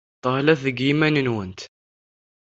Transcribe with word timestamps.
Thellamt 0.23 0.63
deg 0.65 0.77
yiman-nwent. 0.85 1.61